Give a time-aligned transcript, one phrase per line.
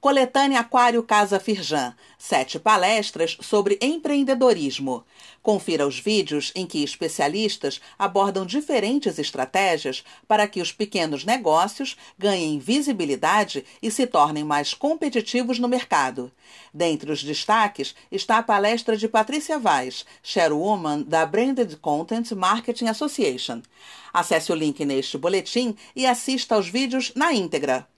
[0.00, 1.92] Coletânea Aquário Casa Firjan.
[2.16, 5.04] Sete palestras sobre empreendedorismo.
[5.42, 12.60] Confira os vídeos em que especialistas abordam diferentes estratégias para que os pequenos negócios ganhem
[12.60, 16.30] visibilidade e se tornem mais competitivos no mercado.
[16.72, 23.62] Dentre os destaques está a palestra de Patrícia Vaz, chairwoman da Branded Content Marketing Association.
[24.14, 27.88] Acesse o link neste boletim e assista aos vídeos na íntegra.